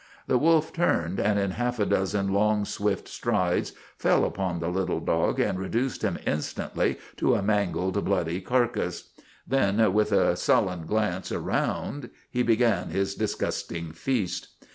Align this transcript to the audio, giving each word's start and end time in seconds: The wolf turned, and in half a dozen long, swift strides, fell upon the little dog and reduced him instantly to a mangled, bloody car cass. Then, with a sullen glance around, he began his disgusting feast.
The 0.25 0.39
wolf 0.39 0.73
turned, 0.73 1.19
and 1.19 1.37
in 1.37 1.51
half 1.51 1.77
a 1.77 1.85
dozen 1.85 2.29
long, 2.33 2.65
swift 2.65 3.07
strides, 3.07 3.73
fell 3.99 4.25
upon 4.25 4.57
the 4.57 4.69
little 4.69 4.99
dog 4.99 5.39
and 5.39 5.59
reduced 5.59 6.01
him 6.01 6.17
instantly 6.25 6.97
to 7.17 7.35
a 7.35 7.43
mangled, 7.43 8.03
bloody 8.03 8.41
car 8.41 8.67
cass. 8.67 9.09
Then, 9.47 9.93
with 9.93 10.11
a 10.11 10.35
sullen 10.35 10.87
glance 10.87 11.31
around, 11.31 12.09
he 12.31 12.41
began 12.41 12.89
his 12.89 13.13
disgusting 13.13 13.91
feast. 13.91 14.47